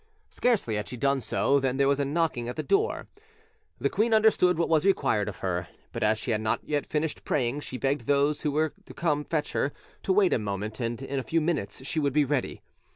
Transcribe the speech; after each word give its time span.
Scarcely 0.31 0.77
had 0.77 0.87
she 0.87 0.97
done 0.97 1.21
so, 1.21 1.59
than 1.59 1.77
there 1.77 1.87
was 1.87 1.99
a 1.99 2.05
knocking 2.05 2.49
at 2.49 2.55
the 2.55 2.63
door: 2.63 3.07
the 3.77 3.87
queen 3.87 4.15
understood 4.15 4.57
what 4.57 4.67
was 4.67 4.83
required 4.83 5.29
of 5.29 5.37
her; 5.45 5.67
but 5.91 6.01
as 6.01 6.17
she 6.17 6.31
had 6.31 6.41
not 6.41 6.65
finished 6.89 7.23
praying, 7.23 7.59
she 7.59 7.77
begged 7.77 8.07
those 8.07 8.41
who 8.41 8.51
were 8.51 8.73
come 8.95 9.23
to 9.23 9.29
fetch 9.29 9.51
her 9.53 9.71
to 10.01 10.11
wait 10.11 10.33
a 10.33 10.39
moment, 10.39 10.79
and 10.79 11.03
in 11.03 11.19
a 11.19 11.23
few 11.23 11.39
minutes' 11.39 11.85
she 11.85 11.99
would 11.99 12.13
be 12.13 12.25
ready. 12.25 12.63